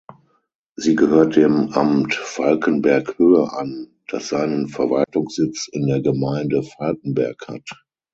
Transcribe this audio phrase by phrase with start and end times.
[0.77, 7.69] Sie gehört dem Amt Falkenberg-Höhe an, das seinen Verwaltungssitz in der Gemeinde Falkenberg hat.